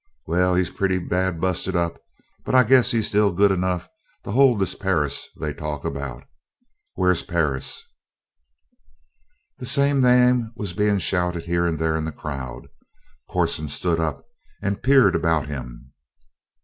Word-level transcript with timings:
Well, 0.25 0.55
he's 0.55 0.71
pretty 0.71 0.97
bad 0.97 1.39
busted 1.39 1.75
up, 1.75 2.01
but 2.43 2.55
I 2.55 2.63
guess 2.63 2.89
he's 2.89 3.05
still 3.07 3.31
good 3.31 3.51
enough 3.51 3.87
to 4.23 4.31
hold 4.31 4.59
this 4.59 4.73
Perris 4.73 5.27
they 5.39 5.53
talk 5.53 5.85
about. 5.85 6.23
Where's 6.95 7.21
Perris?" 7.21 7.83
The 9.59 9.67
same 9.67 9.99
name 10.01 10.53
was 10.55 10.73
being 10.73 10.97
shouted 10.97 11.45
here 11.45 11.67
and 11.67 11.77
there 11.77 11.95
in 11.95 12.05
the 12.05 12.11
crowd. 12.11 12.67
Corson 13.29 13.67
stood 13.67 13.99
up 13.99 14.25
and 14.59 14.81
peered 14.81 15.13
about 15.15 15.45
him. 15.45 15.93